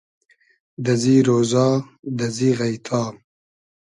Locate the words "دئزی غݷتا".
2.17-3.01